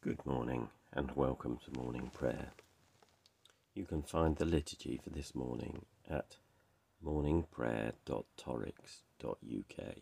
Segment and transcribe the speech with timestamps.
[0.00, 2.52] Good morning and welcome to morning prayer.
[3.74, 6.36] You can find the liturgy for this morning at
[7.04, 9.96] morningprayer.torrix.uk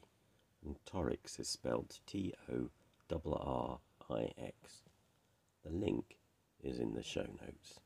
[0.63, 2.69] and Torrix is spelled T O
[3.11, 3.79] R R
[4.11, 4.83] I X.
[5.65, 6.19] The link
[6.63, 7.81] is in the show notes.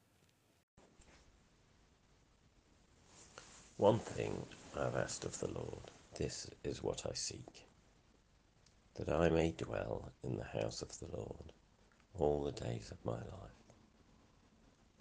[3.77, 4.47] One thing
[4.77, 7.69] I've asked of the Lord, this is what I seek,
[8.97, 11.53] that I may dwell in the house of the Lord
[12.21, 13.61] all the days of my life,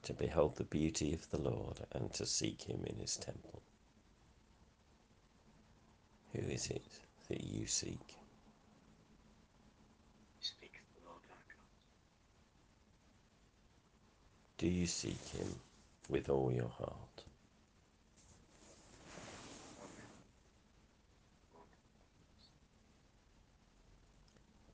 [0.04, 3.62] to behold the beauty of the Lord and to seek him in his temple.
[6.34, 6.86] Who is it
[7.28, 8.16] that you seek?
[10.40, 11.22] Speak the Lord.
[14.58, 15.48] Do you seek him
[16.10, 17.24] with all your heart?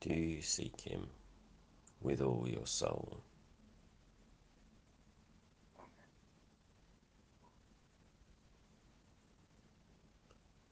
[0.02, 1.08] Do you seek him
[2.06, 3.18] with all your soul?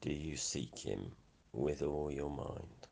[0.01, 1.11] Do you seek him
[1.51, 2.87] with all your mind?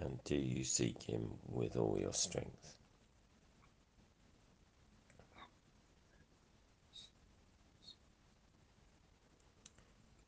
[0.00, 2.74] And do you seek him with all your strength?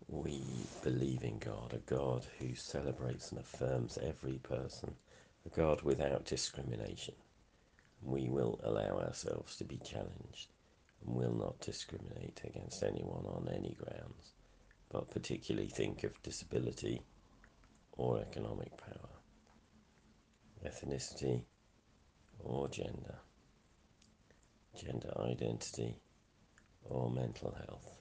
[0.06, 0.42] We
[0.82, 4.94] believe in God, a God who celebrates and affirms every person,
[5.44, 7.14] a God without discrimination.
[8.02, 10.48] We will allow ourselves to be challenged
[11.04, 14.32] and will not discriminate against anyone on any grounds,
[14.90, 17.02] but particularly think of disability
[17.92, 19.10] or economic power,
[20.64, 21.42] ethnicity
[22.38, 23.18] or gender,
[24.74, 25.96] gender identity
[26.84, 28.00] or mental health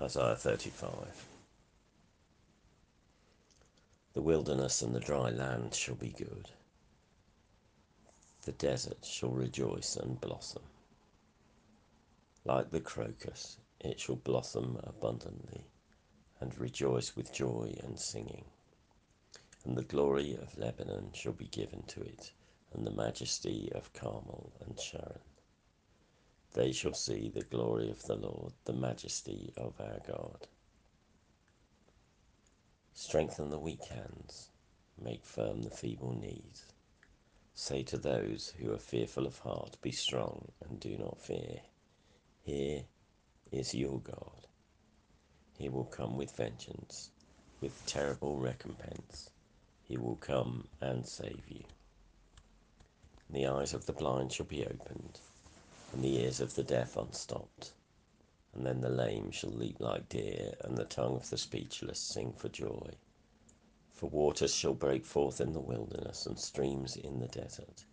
[0.00, 1.26] Isaiah 35.
[4.12, 6.50] The wilderness and the dry land shall be good.
[8.42, 10.62] The desert shall rejoice and blossom.
[12.44, 15.64] Like the crocus, it shall blossom abundantly
[16.38, 18.44] and rejoice with joy and singing.
[19.64, 22.30] And the glory of Lebanon shall be given to it,
[22.72, 25.18] and the majesty of Carmel and Sharon.
[26.54, 30.48] They shall see the glory of the Lord, the majesty of our God.
[32.94, 34.50] Strengthen the weak hands,
[35.00, 36.72] make firm the feeble knees.
[37.54, 41.60] Say to those who are fearful of heart, Be strong and do not fear.
[42.42, 42.84] Here
[43.52, 44.46] is your God.
[45.58, 47.10] He will come with vengeance,
[47.60, 49.30] with terrible recompense.
[49.84, 51.64] He will come and save you.
[53.30, 55.20] The eyes of the blind shall be opened,
[55.92, 57.72] and the ears of the deaf unstopped.
[58.54, 62.32] And then the lame shall leap like deer, and the tongue of the speechless sing
[62.32, 62.90] for joy.
[63.92, 67.84] For waters shall break forth in the wilderness, and streams in the desert.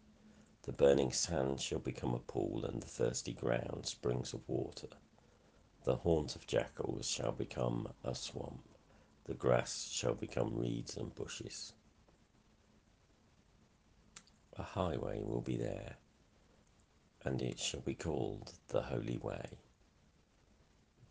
[0.64, 4.90] The burning sand shall become a pool, and the thirsty ground springs of water.
[5.84, 8.68] The haunt of jackals shall become a swamp.
[9.26, 11.74] The grass shall become reeds and bushes.
[14.58, 15.98] A highway will be there,
[17.26, 19.58] and it shall be called the Holy Way.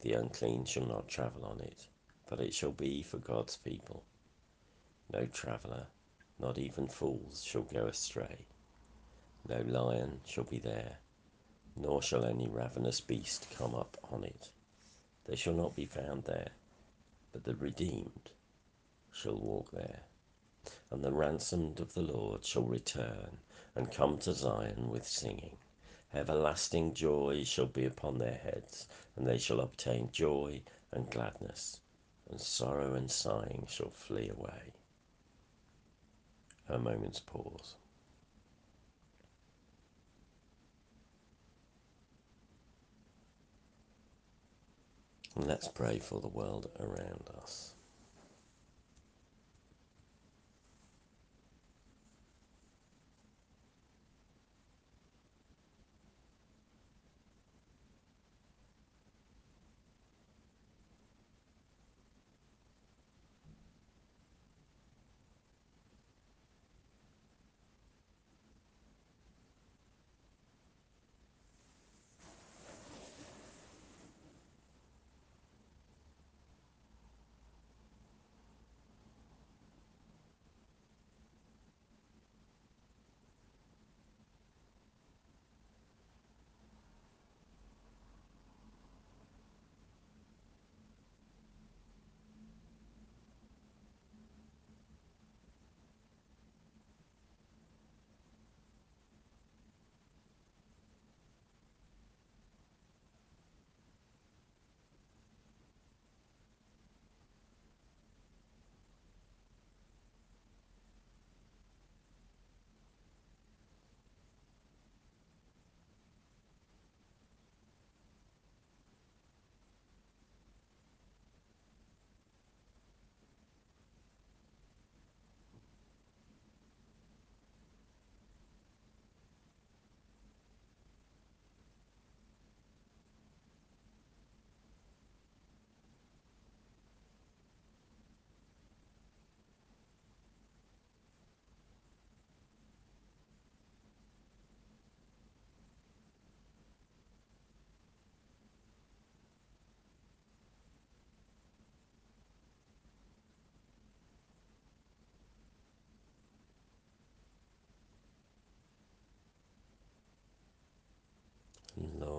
[0.01, 1.89] The unclean shall not travel on it,
[2.31, 4.05] but it shall be for God's people.
[5.13, 5.87] No traveller,
[6.39, 8.47] not even fools, shall go astray.
[9.47, 10.99] No lion shall be there,
[11.77, 14.51] nor shall any ravenous beast come up on it.
[15.27, 16.53] They shall not be found there,
[17.33, 18.31] but the redeemed
[19.13, 20.05] shall walk there
[20.91, 23.39] and the ransomed of the Lord shall return
[23.75, 25.59] and come to Zion with singing.
[26.15, 30.63] Everlasting joy shall be upon their heads, and they shall obtain joy
[30.93, 31.81] and gladness,
[32.31, 34.73] and sorrow and sighing shall flee away.
[36.69, 37.75] A moment's pause.
[45.35, 47.75] And let's pray for the world around us.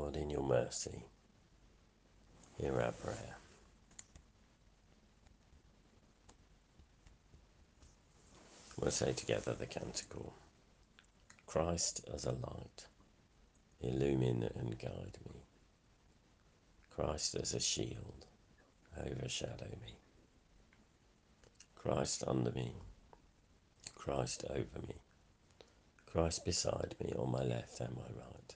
[0.06, 1.04] Lord, in your mercy,
[2.60, 3.38] hear our prayer.
[8.78, 10.32] We'll say together the canticle
[11.48, 12.86] Christ as a light,
[13.82, 15.42] illumine and guide me.
[16.96, 18.28] Christ as a shield,
[19.04, 19.96] overshadow me.
[21.74, 22.74] Christ under me,
[23.96, 24.98] Christ over me,
[26.06, 28.56] Christ beside me on my left and my right.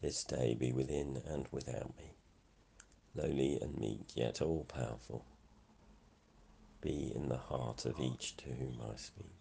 [0.00, 2.12] This day be within and without me,
[3.14, 5.24] lowly and meek, yet all powerful.
[6.80, 9.34] Be in the heart of each to whom I speak,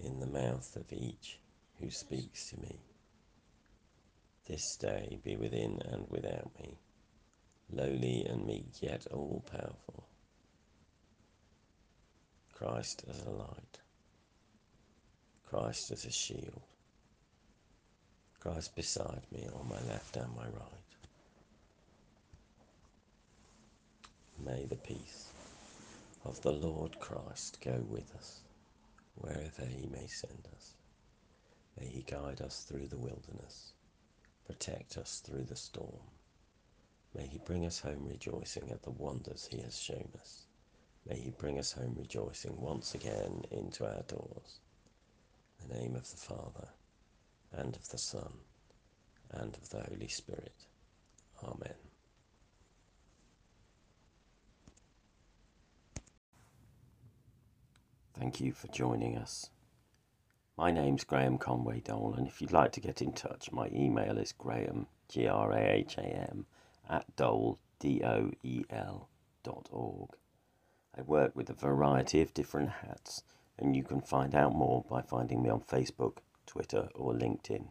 [0.00, 1.38] in the mouth of each
[1.78, 2.80] who speaks to me.
[4.46, 6.78] This day be within and without me,
[7.70, 10.08] lowly and meek, yet all powerful
[12.56, 13.78] Christ as a light,
[15.44, 16.62] Christ as a shield,
[18.46, 20.86] Christ beside me on my left and my right.
[24.38, 25.30] May the peace
[26.24, 28.42] of the Lord Christ go with us
[29.16, 30.74] wherever he may send us.
[31.76, 33.72] May he guide us through the wilderness,
[34.46, 36.06] protect us through the storm.
[37.16, 40.46] May he bring us home rejoicing at the wonders he has shown us.
[41.08, 44.60] May he bring us home rejoicing once again into our doors.
[45.60, 46.68] In the name of the Father,
[47.56, 48.32] and of the Son,
[49.30, 50.66] and of the Holy Spirit.
[51.42, 51.74] Amen.
[58.18, 59.50] Thank you for joining us.
[60.56, 64.16] My name's Graham Conway Doel, and if you'd like to get in touch, my email
[64.16, 66.46] is graham, G R A H A M,
[66.88, 69.10] at doel, D O E L,
[69.42, 70.10] dot org.
[70.96, 73.22] I work with a variety of different hats,
[73.58, 77.68] and you can find out more by finding me on Facebook, Twitter, or LinkedIn.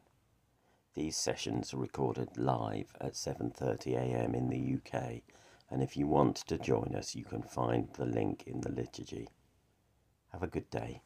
[0.93, 4.35] These sessions are recorded live at 7:30 a.m.
[4.35, 5.23] in the UK,
[5.69, 9.27] and if you want to join us, you can find the link in the liturgy.
[10.31, 11.01] Have a good day.